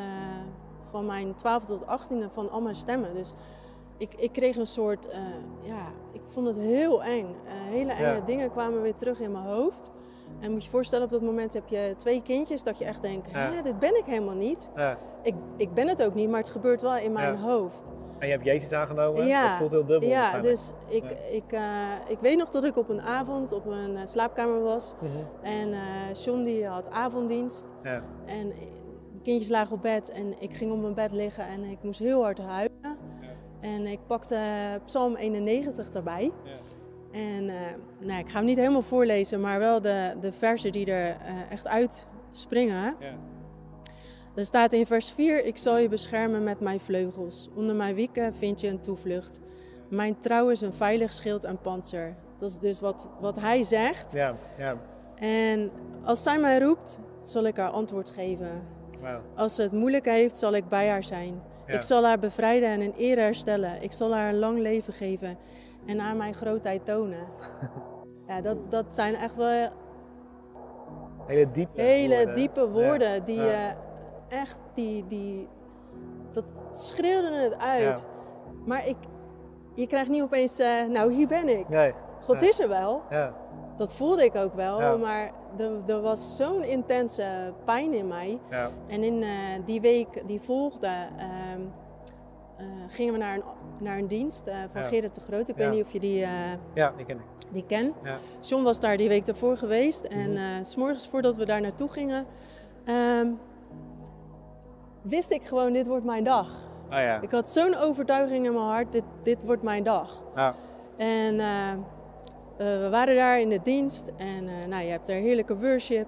van 0.89 1.05
mijn 1.05 1.35
12 1.35 1.65
tot 1.65 1.83
18e 1.85 2.31
van 2.31 2.49
al 2.51 2.61
mijn 2.61 2.75
stemmen. 2.75 3.13
Dus 3.13 3.33
ik, 3.97 4.13
ik 4.17 4.31
kreeg 4.31 4.55
een 4.57 4.65
soort, 4.67 5.07
eh, 5.09 5.19
ja, 5.61 5.85
ik 6.11 6.21
vond 6.25 6.47
het 6.47 6.57
heel 6.59 7.03
eng. 7.03 7.35
Hele 7.45 7.91
enge 7.91 8.15
Ja. 8.15 8.19
dingen 8.25 8.49
kwamen 8.51 8.81
weer 8.81 8.95
terug 8.95 9.19
in 9.19 9.31
mijn 9.31 9.45
hoofd. 9.45 9.89
En 10.39 10.51
moet 10.51 10.59
je 10.61 10.65
je 10.65 10.75
voorstellen, 10.75 11.05
op 11.05 11.11
dat 11.11 11.21
moment 11.21 11.53
heb 11.53 11.67
je 11.67 11.93
twee 11.97 12.21
kindjes, 12.21 12.63
dat 12.63 12.77
je 12.77 12.85
echt 12.85 13.01
denkt, 13.01 13.31
Ja. 13.31 13.61
dit 13.61 13.79
ben 13.79 13.97
ik 13.97 14.05
helemaal 14.05 14.35
niet. 14.35 14.69
Ja. 14.75 14.97
Ik, 15.21 15.35
ik 15.55 15.73
ben 15.73 15.87
het 15.87 16.03
ook 16.03 16.13
niet, 16.13 16.29
maar 16.29 16.39
het 16.39 16.49
gebeurt 16.49 16.81
wel 16.81 16.97
in 16.97 17.11
mijn 17.11 17.33
Ja. 17.33 17.39
hoofd. 17.39 17.91
En 18.19 18.27
je 18.27 18.33
hebt 18.33 18.45
Jezus 18.45 18.71
aangenomen. 18.71 19.27
Ja. 19.27 19.47
Dat 19.47 19.57
voelt 19.57 19.71
heel 19.71 19.85
dubbel. 19.85 20.09
Ja, 20.09 20.39
dus 20.39 20.71
ik, 20.87 21.03
Ja. 21.03 21.09
Ik, 21.31 21.51
eh, 21.51 21.61
ik 22.07 22.19
weet 22.19 22.37
nog 22.37 22.49
dat 22.49 22.63
ik 22.63 22.77
op 22.77 22.89
een 22.89 23.01
avond 23.01 23.51
op 23.51 23.65
mijn 23.65 23.95
eh, 23.95 24.05
slaapkamer 24.05 24.61
was. 24.61 24.93
Mhm. 25.01 25.17
En 25.41 25.73
eh 25.73 26.13
John 26.23 26.43
die 26.43 26.65
had 26.65 26.89
avonddienst. 26.89 27.67
Ja. 27.83 28.01
En 28.25 28.47
de 29.13 29.21
kindjes 29.23 29.49
lagen 29.49 29.75
op 29.75 29.81
bed 29.81 30.09
en 30.09 30.41
ik 30.41 30.53
ging 30.53 30.71
op 30.71 30.81
mijn 30.81 30.93
bed 30.93 31.11
liggen 31.11 31.45
en 31.47 31.63
ik 31.63 31.77
moest 31.81 31.99
heel 31.99 32.23
hard 32.23 32.39
huilen. 32.39 32.97
En 33.59 33.87
ik 33.87 33.99
pakte 34.07 34.39
Psalm 34.85 35.15
91 35.15 35.89
erbij. 35.93 36.31
Ja. 36.43 36.51
En 37.11 37.49
eh, 37.49 37.55
nou, 37.99 38.19
ik 38.19 38.29
ga 38.29 38.37
hem 38.37 38.45
niet 38.45 38.57
helemaal 38.57 38.81
voorlezen, 38.81 39.41
maar 39.41 39.59
wel 39.59 39.81
de, 39.81 40.13
de 40.21 40.31
versen 40.31 40.71
die 40.71 40.91
er 40.91 41.17
echt 41.49 41.67
uitspringen. 41.67 42.95
Ja. 42.99 43.13
Er 44.37 44.45
staat 44.45 44.73
in 44.73 44.85
vers 44.85 45.11
4: 45.11 45.45
Ik 45.45 45.57
zal 45.57 45.77
je 45.77 45.89
beschermen 45.89 46.43
met 46.43 46.59
mijn 46.59 46.79
vleugels. 46.79 47.49
Onder 47.55 47.75
mijn 47.75 47.95
wieken 47.95 48.35
vind 48.35 48.61
je 48.61 48.67
een 48.67 48.79
toevlucht. 48.81 49.39
Mijn 49.89 50.19
trouw 50.19 50.49
is 50.49 50.61
een 50.61 50.73
veilig 50.73 51.13
schild 51.13 51.43
en 51.43 51.57
panzer. 51.61 52.15
Dat 52.37 52.49
is 52.49 52.57
dus 52.57 52.79
wat, 52.79 53.09
wat 53.19 53.39
hij 53.39 53.63
zegt. 53.63 54.11
Ja. 54.11 54.35
Ja. 54.57 54.75
En 55.15 55.71
als 56.03 56.23
zij 56.23 56.39
mij 56.39 56.59
roept, 56.59 56.99
zal 57.21 57.43
ik 57.43 57.57
haar 57.57 57.69
antwoord 57.69 58.09
geven. 58.09 58.61
Als 59.35 59.55
ze 59.55 59.61
het 59.61 59.71
moeilijk 59.71 60.05
heeft, 60.05 60.37
zal 60.37 60.53
ik 60.53 60.69
bij 60.69 60.89
haar 60.89 61.03
zijn. 61.03 61.41
Ja. 61.67 61.73
Ik 61.73 61.81
zal 61.81 62.03
haar 62.05 62.19
bevrijden 62.19 62.69
en 62.69 62.81
in 62.81 62.93
eer 62.97 63.17
herstellen. 63.17 63.81
Ik 63.83 63.91
zal 63.91 64.13
haar 64.13 64.29
een 64.29 64.39
lang 64.39 64.59
leven 64.59 64.93
geven 64.93 65.37
en 65.85 65.99
aan 65.99 66.17
mijn 66.17 66.33
grootheid 66.33 66.85
tonen. 66.85 67.27
ja, 68.27 68.41
dat, 68.41 68.71
dat 68.71 68.85
zijn 68.95 69.15
echt 69.15 69.37
wel 69.37 69.69
Hele 71.27 71.51
diepe 71.51 71.81
hele 71.81 72.15
woorden. 72.15 72.33
diepe 72.35 72.69
woorden 72.69 73.25
die 73.25 73.41
Ja. 73.41 73.77
Echt, 74.29 74.57
die, 74.73 75.07
die, 75.07 75.47
dat 76.31 76.43
schreeuwde 76.71 77.31
het 77.35 77.57
uit. 77.57 78.05
Maar 78.65 78.87
ik, 78.87 78.97
je 79.73 79.87
krijgt 79.87 80.09
niet 80.09 80.21
opeens, 80.21 80.59
eh, 80.59 80.83
nou 80.85 81.13
hier 81.13 81.27
ben 81.27 81.47
ik. 81.59 81.69
Nee. 81.69 81.93
God 82.21 82.39
Nee. 82.39 82.49
is 82.49 82.59
er 82.59 82.67
wel. 82.69 83.01
Ja. 83.09 83.33
Dat 83.77 83.95
voelde 83.95 84.23
ik 84.23 84.35
ook 84.35 84.53
wel, 84.53 84.81
Ja. 84.81 84.95
maar 84.97 85.31
er, 85.57 85.71
er 85.87 86.01
was 86.01 86.35
zo'n 86.35 86.63
intense 86.63 87.53
pijn 87.65 87.93
in 87.93 88.07
mij. 88.07 88.39
Ja. 88.49 88.69
En 88.87 89.03
in 89.03 89.23
eh, 89.23 89.29
die 89.65 89.81
week 89.81 90.23
die 90.27 90.41
volgde, 90.41 90.87
ehm, 91.17 91.61
eh, 92.57 92.65
gingen 92.87 93.13
we 93.13 93.19
naar 93.19 93.35
een, 93.35 93.43
naar 93.79 93.97
een 93.97 94.07
dienst 94.07 94.49
van. 94.73 94.83
Gerrit 94.83 95.15
de 95.15 95.21
Groot. 95.21 95.47
Ik 95.47 95.55
weet 95.55 95.69
niet 95.71 95.83
of 95.83 95.91
je 95.91 95.99
die, 95.99 96.25
ja, 96.73 96.91
die 96.97 97.05
ken 97.05 97.17
ik. 97.17 97.23
die 97.51 97.65
kent. 97.65 97.95
Ja. 98.03 98.15
John 98.41 98.63
was 98.63 98.79
daar 98.79 98.97
die 98.97 99.07
week 99.09 99.25
daarvoor 99.25 99.57
geweest. 99.57 100.03
En 100.03 100.31
Mhm. 100.33 100.63
s 100.63 100.69
s'morgens 100.71 101.07
voordat 101.07 101.35
we 101.35 101.45
daar 101.45 101.61
naartoe 101.61 101.87
gingen, 101.89 102.25
ehm, 102.85 103.27
wist 105.09 105.31
ik 105.31 105.45
gewoon, 105.47 105.73
dit 105.73 105.87
wordt 105.87 106.05
mijn 106.05 106.23
dag. 106.23 106.47
Oh 106.91 106.93
ja. 106.99 107.21
Ik 107.21 107.31
had 107.31 107.51
zo'n 107.51 107.75
overtuiging 107.75 108.45
in 108.45 108.53
mijn 108.53 108.65
hart, 108.65 108.91
dit, 108.91 109.03
dit 109.23 109.45
wordt 109.45 109.63
mijn 109.63 109.83
dag. 109.83 110.23
Ja. 110.35 110.55
En 110.97 111.39
eh, 111.39 111.71
eh, 111.71 111.77
we 112.57 112.87
waren 112.91 113.15
daar 113.15 113.39
in 113.39 113.49
de 113.49 113.59
dienst 113.63 114.11
en 114.17 114.47
eh, 114.47 114.67
nou, 114.67 114.83
je 114.83 114.89
hebt 114.89 115.07
daar 115.07 115.15
heerlijke 115.17 115.57
worship. 115.57 116.07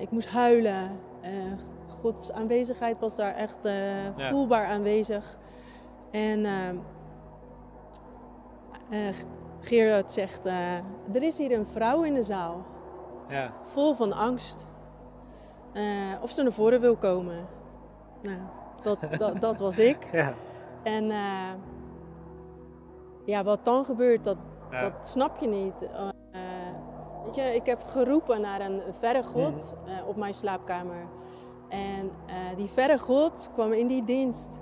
Ik 0.00 0.10
moest 0.10 0.28
huilen. 0.28 0.90
Gods 2.00 2.32
aanwezigheid 2.32 2.98
was 2.98 3.16
daar 3.16 3.34
echt 3.34 3.58
Ja. 3.62 4.28
voelbaar 4.30 4.66
aanwezig. 4.66 5.38
En 6.10 6.46
Gerard 9.60 10.12
zegt, 10.12 10.46
er 11.12 11.22
is 11.22 11.38
hier 11.38 11.52
een 11.52 11.66
vrouw 11.66 12.02
in 12.02 12.14
de 12.14 12.22
zaal, 12.22 12.64
Ja. 13.28 13.52
vol 13.62 13.94
van 13.94 14.12
angst. 14.12 14.68
Eh, 15.74 15.82
of 16.22 16.30
ze 16.30 16.42
naar 16.42 16.52
voren 16.52 16.80
wil 16.80 16.96
komen. 16.96 17.46
Nou, 18.22 18.38
dat, 18.82 18.98
dat, 19.18 19.40
dat 19.40 19.58
was 19.58 19.78
ik. 19.78 19.96
Ja. 20.12 20.32
En 20.82 21.10
eh, 21.10 21.52
ja, 23.24 23.42
wat 23.44 23.64
dan 23.64 23.84
gebeurt, 23.84 24.24
dat, 24.24 24.36
Ja. 24.70 24.80
dat 24.80 25.08
snap 25.08 25.38
je 25.38 25.46
niet. 25.48 25.82
Eh, 25.82 26.08
weet 27.24 27.34
je, 27.34 27.42
ik 27.54 27.66
heb 27.66 27.82
geroepen 27.82 28.40
naar 28.40 28.60
een 28.60 28.82
verre 28.98 29.22
God 29.22 29.74
Mhm. 29.84 29.90
eh, 29.98 30.06
op 30.08 30.16
mijn 30.16 30.34
slaapkamer. 30.34 31.06
En 31.68 32.10
die 32.56 32.68
verre 32.68 32.98
God 32.98 33.50
kwam 33.52 33.72
in 33.72 33.86
die 33.86 34.04
dienst 34.04 34.58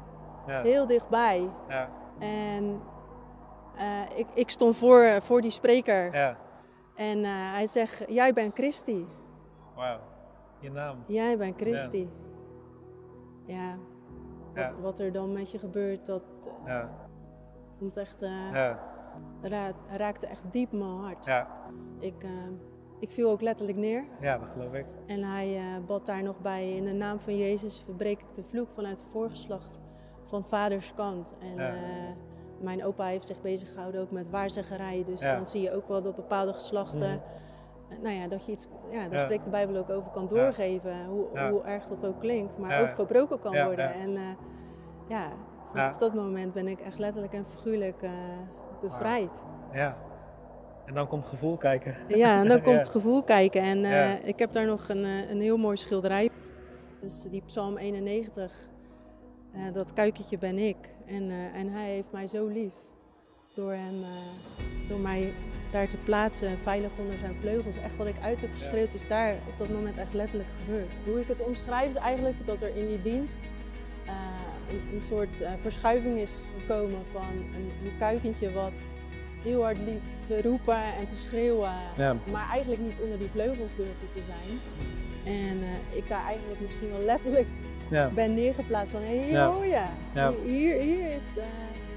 Ja. 0.47 0.61
heel 0.63 0.87
dichtbij. 0.87 1.49
Ja. 1.69 1.89
En 2.19 2.81
ik, 4.15 4.27
ik 4.35 4.51
stond 4.51 4.77
voor, 4.77 5.05
voor 5.23 5.41
die 5.41 5.51
spreker. 5.51 6.15
Ja. 6.15 6.37
En 6.95 7.25
hij 7.25 7.67
zegt, 7.67 8.05
jij 8.09 8.33
bent 8.33 8.55
Christi. 8.55 9.07
Wauw. 9.77 9.99
Je 10.63 10.71
naam. 10.71 10.97
Jij 11.07 11.39
bent 11.39 11.57
Christi. 11.57 12.09
Ja. 13.47 13.77
Wat, 14.55 14.55
Ja. 14.55 14.73
wat 14.81 14.99
er 14.99 15.13
dan 15.13 15.33
met 15.33 15.51
je 15.51 15.59
gebeurt, 15.59 16.07
dat 16.07 16.23
eh, 16.45 16.67
Ja. 16.67 16.91
komt 17.79 17.97
echt... 17.97 18.23
eh, 18.23 18.53
Ja. 18.53 18.79
ra- 19.43 19.73
raakte 19.97 20.27
echt 20.27 20.43
diep 20.51 20.73
mijn 20.73 20.91
hart. 20.91 21.25
Ja. 21.25 21.49
Ik, 21.99 22.23
eh, 22.23 22.31
ik 22.99 23.11
viel 23.11 23.31
ook 23.31 23.41
letterlijk 23.41 23.79
neer. 23.79 24.05
Ja, 24.21 24.39
dat 24.39 24.49
geloof 24.49 24.73
ik. 24.73 24.87
En 25.07 25.23
hij 25.23 25.57
eh, 25.57 25.85
bad 25.87 26.07
daar 26.07 26.23
nog 26.23 26.41
bij, 26.41 26.77
in 26.77 26.85
de 26.85 26.93
naam 26.93 27.19
van 27.21 27.37
Jezus 27.37 27.81
verbreek 27.83 28.21
ik 28.21 28.35
de 28.35 28.43
vloek 28.43 28.69
vanuit 28.75 28.99
het 28.99 29.09
voorgeslacht 29.11 29.81
van 30.25 30.45
vaders 30.45 30.95
kant. 30.95 31.35
En 31.41 31.55
Ja. 31.57 31.69
eh, 31.75 31.83
mijn 32.61 32.85
opa 32.85 33.05
heeft 33.05 33.27
zich 33.27 33.41
bezig 33.41 33.73
gehouden 33.73 34.01
ook 34.01 34.11
met 34.11 34.31
waarzeggerij. 34.31 35.05
Dus 35.07 35.21
Ja. 35.21 35.35
dan 35.35 35.47
zie 35.47 35.63
je 35.63 35.73
ook 35.73 35.89
wel 35.89 36.03
dat 36.03 36.17
bepaalde 36.17 36.53
geslachten, 36.53 37.09
Mhm. 37.09 37.19
Nou 38.01 38.15
ja, 38.15 38.29
dat 38.29 38.47
je 38.47 38.53
iets, 38.53 38.69
ja, 38.91 39.09
daar 39.09 39.21
spreekt 39.21 39.45
de 39.45 39.51
Bijbel 39.51 39.77
ook 39.77 39.91
over, 39.91 40.11
kan 40.11 40.27
doorgeven. 40.27 41.07
Hoe, 41.07 41.39
hoe 41.51 41.63
erg 41.63 41.85
dat 41.85 42.07
ook 42.07 42.21
klinkt, 42.21 42.59
maar 42.59 42.83
ook 42.83 42.93
verbroken 42.95 43.41
kan 43.41 43.65
worden. 43.65 43.95
En 43.95 44.17
eh, 44.17 44.23
ja, 45.09 45.29
vanaf 45.71 45.99
dat 45.99 46.15
moment 46.15 46.53
ben 46.53 46.69
ik 46.69 46.81
echt 46.81 46.99
letterlijk 46.99 47.33
en 47.33 47.47
figuurlijk 47.47 48.03
eh, 48.03 48.11
bevrijd. 48.81 49.31
Ja. 49.73 49.97
En 50.85 50.95
dan 50.95 51.09
komt 51.09 51.27
gevoel 51.27 51.57
kijken. 51.57 51.97
Ja, 52.09 52.41
en 52.41 52.49
dan 52.49 52.63
komt 52.63 52.77
het 52.77 52.89
gevoel 52.89 53.23
kijken. 53.23 53.63
En 53.73 53.85
eh, 53.85 54.29
ik 54.29 54.39
heb 54.39 54.53
daar 54.53 54.67
nog 54.67 54.89
een, 54.89 55.05
een 55.05 55.41
heel 55.41 55.57
mooi 55.57 55.77
schilderij. 55.77 56.31
Dus 57.01 57.23
die 57.23 57.43
Psalm 57.47 57.77
91, 57.77 58.69
eh, 59.53 59.61
dat 59.73 59.93
kuikentje 59.93 60.39
ben 60.39 60.59
ik. 60.59 60.77
En, 61.07 61.31
en 61.55 61.69
hij 61.69 61.91
heeft 61.91 62.13
mij 62.13 62.27
zo 62.27 62.47
lief. 62.47 62.73
Door, 63.55 63.73
hem, 63.73 64.03
eh, 64.03 64.89
door 64.89 64.99
mij 64.99 65.33
daar 65.73 65.89
te 65.89 65.97
plaatsen, 65.97 66.59
veilig 66.63 66.91
onder 66.99 67.19
zijn 67.19 67.35
vleugels. 67.41 67.77
Echt 67.77 67.97
wat 67.97 68.07
ik 68.07 68.15
uit 68.23 68.41
heb 68.41 68.51
geschreeuwd, 68.53 68.95
is 68.95 69.07
daar 69.09 69.35
op 69.49 69.59
dat 69.59 69.69
moment 69.69 69.97
echt 69.97 70.15
letterlijk 70.15 70.51
gebeurd. 70.65 70.95
Hoe 71.05 71.21
ik 71.21 71.29
het 71.29 71.43
omschrijf 71.43 71.89
is 71.89 71.95
eigenlijk 71.95 72.47
dat 72.47 72.61
er 72.63 72.77
in 72.77 72.87
die 72.87 73.03
dienst 73.03 73.45
eh, 74.07 74.13
een, 74.71 74.95
een 74.95 75.01
soort 75.01 75.41
eh, 75.41 75.51
verschuiving 75.63 76.19
is 76.19 76.39
gekomen 76.61 77.01
van 77.13 77.29
een, 77.55 77.71
een 77.85 77.97
kuikentje 77.99 78.53
wat 78.53 78.85
heel 79.43 79.63
hard 79.63 79.79
liep 79.79 80.01
te 80.25 80.43
roepen 80.43 80.83
en 80.99 81.07
te 81.07 81.17
schreeuwen, 81.17 81.73
Ja. 81.97 82.17
maar 82.31 82.49
eigenlijk 82.51 82.81
niet 82.83 82.97
onder 83.03 83.19
die 83.19 83.29
vleugels 83.33 83.77
durfde 83.77 84.07
te 84.15 84.23
zijn. 84.23 84.59
En 85.37 85.59
eh, 85.63 85.97
ik 85.97 86.09
daar 86.09 86.25
eigenlijk 86.27 86.61
misschien 86.61 86.91
wel 86.91 87.01
letterlijk 87.01 87.47
Ja. 87.91 88.09
ben 88.15 88.35
neergeplaatst 88.35 88.93
van 88.93 89.03
hé, 89.03 89.23
hier 89.23 89.33
Ja. 89.33 89.51
hoor 89.53 89.65
je. 89.67 89.85
Ja. 90.15 90.33
Hier, 90.45 90.81
hier, 90.81 91.15
is 91.15 91.27
de, 91.35 91.43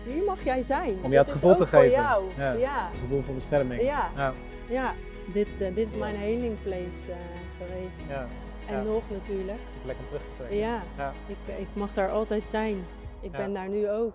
hier 0.05 0.23
mag 0.23 0.43
jij 0.43 0.61
zijn. 0.63 0.97
Om 1.03 1.11
je 1.11 1.17
het 1.17 1.29
gevoel 1.31 1.55
te 1.55 1.65
geven. 1.65 1.89
jou. 1.89 2.23
Ja. 2.37 2.51
Ja, 2.51 2.89
Een 2.93 2.99
gevoel 2.99 3.21
van 3.21 3.33
bescherming. 3.33 3.81
ja, 3.81 4.09
Ja. 4.15 4.33
ja. 4.67 4.93
Dit, 5.33 5.47
eh, 5.59 5.75
dit 5.75 5.87
is 5.87 5.95
mijn 5.95 6.15
healing 6.17 6.61
place 6.63 7.11
eh, 7.11 7.17
geweest. 7.65 7.99
Ja. 8.07 8.27
En 8.67 8.85
nog 8.85 9.03
natuurlijk. 9.09 9.59
Plek 9.83 9.95
om 9.99 10.05
terug 10.07 10.21
te 10.21 10.29
trekken. 10.37 10.57
Ja, 10.57 10.81
ik, 11.27 11.37
ik 11.57 11.67
mag 11.73 11.93
daar 11.93 12.09
altijd 12.11 12.47
zijn. 12.49 12.85
Ik 13.21 13.31
ben 13.31 13.53
daar 13.53 13.69
nu 13.69 13.89
ook. 13.89 14.13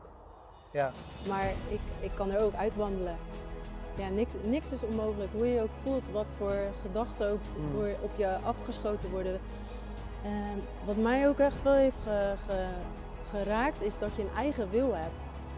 Ja. 0.73 0.91
Maar 1.29 1.45
ik, 1.69 1.81
ik 2.01 2.11
kan 2.15 2.31
er 2.31 2.41
ook 2.43 2.55
uitwandelen. 2.55 3.17
Ja, 3.95 4.09
niks, 4.09 4.33
niks 4.43 4.73
is 4.73 4.83
onmogelijk. 4.83 5.31
Hoe 5.33 5.47
je 5.47 5.55
je 5.55 5.63
ook 5.63 5.71
voelt, 5.85 6.11
wat 6.13 6.27
voor 6.39 6.55
gedachten 6.83 7.31
ook 7.31 7.41
Mm. 7.59 7.73
door, 7.73 7.89
op 8.01 8.11
je 8.17 8.37
afgeschoten 8.45 9.11
worden. 9.11 9.41
Ehm, 10.25 10.59
wat 10.85 10.97
mij 10.97 11.29
ook 11.29 11.39
echt 11.39 11.63
wel 11.63 11.73
heeft 11.75 11.97
ge- 12.03 12.35
ge- 12.47 12.67
geraakt, 13.31 13.83
is 13.83 13.99
dat 13.99 14.11
je 14.17 14.23
een 14.23 14.37
eigen 14.37 14.71
wil 14.71 14.95
hebt. 14.95 15.13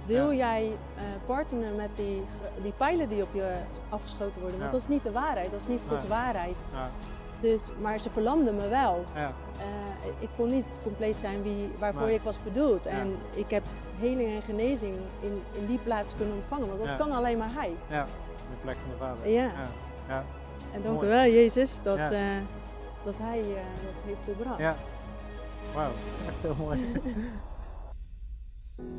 Wil 0.07 0.33
jij 0.33 0.73
eh, 0.97 1.03
partneren 1.27 1.77
met 1.77 1.97
die, 1.97 2.23
die 2.63 2.73
pijlen 2.77 3.09
die 3.09 3.23
op 3.23 3.29
je 3.33 3.53
afgeschoten 3.89 4.41
worden? 4.41 4.59
Want 4.59 4.73
dat 4.73 4.81
is 4.81 4.89
niet 4.89 5.03
de 5.03 5.13
waarheid, 5.13 5.51
dat 5.51 5.61
is 5.61 5.67
niet 5.67 5.81
Gods 5.89 6.07
waarheid. 6.07 6.57
Ja. 6.73 6.91
Dus, 7.41 7.69
maar 7.81 7.99
ze 7.99 8.11
verlamden 8.11 8.55
me 8.57 8.69
wel. 8.69 9.05
Ja. 9.15 9.33
Eh, 9.59 10.09
ik 10.19 10.29
kon 10.37 10.49
niet 10.49 10.79
compleet 10.83 11.19
zijn 11.21 11.43
wie, 11.43 11.71
waarvoor 11.79 12.11
ik 12.11 12.23
was 12.23 12.43
bedoeld. 12.43 12.85
Ja. 12.85 12.91
En 12.91 13.17
ik 13.35 13.51
heb 13.51 13.63
heling 13.99 14.31
en 14.35 14.43
genezing 14.43 14.95
in, 15.21 15.43
in 15.53 15.67
die 15.67 15.79
plaats 15.79 16.15
kunnen 16.17 16.35
ontvangen, 16.35 16.67
want 16.67 16.79
dat 16.81 16.89
Ja. 16.89 16.97
kan 16.97 17.13
alleen 17.13 17.39
maar 17.39 17.53
Hij. 17.53 17.75
Ja. 17.89 18.05
De 18.05 18.57
plek 18.63 18.77
van 18.83 18.91
de 18.91 18.97
vader. 18.97 19.29
Ja. 19.31 19.51
Ja. 20.09 20.25
En 20.73 20.83
dank 20.83 21.03
u 21.03 21.07
wel, 21.07 21.25
Jezus, 21.25 21.83
dat, 21.83 21.99
eh, 21.99 22.21
dat 23.05 23.15
Hij 23.19 23.41
eh, 23.41 23.47
dat 23.85 24.03
heeft 24.05 24.19
volbracht. 24.25 24.59
Ja. 24.59 24.75
Wauw, 25.75 25.91
echt 26.27 26.37
heel 26.41 26.55
mooi. 26.59 26.93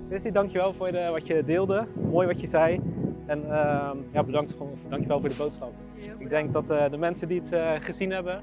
Christy, 0.09 0.31
dankjewel 0.31 0.73
voor 0.73 0.91
de, 0.91 1.09
wat 1.11 1.27
je 1.27 1.43
deelde. 1.45 1.85
Mooi 2.11 2.27
wat 2.27 2.41
je 2.41 2.47
zei. 2.47 2.81
En 3.25 3.43
ehm, 3.51 3.97
ja, 4.11 4.23
bedankt, 4.23 4.51
gewoon- 4.51 4.77
dankjewel 4.89 5.19
voor 5.19 5.29
de 5.29 5.35
boodschap. 5.37 5.71
Ik 6.17 6.29
denk 6.29 6.53
dat 6.53 6.69
eh, 6.69 6.89
de 6.89 6.97
mensen 6.97 7.27
die 7.27 7.41
het 7.43 7.51
eh, 7.53 7.71
gezien 7.79 8.11
hebben, 8.11 8.41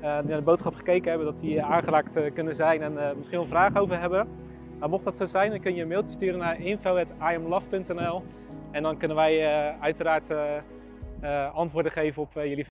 eh, 0.00 0.18
die 0.18 0.28
naar 0.28 0.38
de 0.38 0.44
boodschap 0.44 0.74
gekeken 0.74 1.08
hebben, 1.08 1.26
dat 1.32 1.40
die 1.40 1.62
aangeraakt 1.62 2.16
eh, 2.16 2.32
kunnen 2.34 2.54
zijn 2.54 2.82
en 2.82 2.98
eh, 3.08 3.16
misschien 3.16 3.38
wel 3.38 3.46
vragen 3.48 3.80
over 3.80 4.00
hebben. 4.00 4.28
Maar 4.78 4.88
mocht 4.88 5.04
dat 5.04 5.16
zo 5.16 5.26
zijn, 5.26 5.50
dan 5.50 5.60
kun 5.60 5.74
je 5.74 5.82
een 5.82 5.88
mailtje 5.88 6.14
sturen 6.16 6.38
naar 6.38 6.60
info.iamlove.nl 6.60 8.22
en 8.70 8.82
dan 8.82 8.96
kunnen 8.96 9.16
wij 9.16 9.44
eh, 9.46 9.80
uiteraard 9.82 10.30
eh, 10.30 10.56
eh, 11.20 11.54
antwoorden 11.54 11.92
geven 11.92 12.22
op 12.22 12.36
eh, 12.36 12.44
jullie 12.46 12.62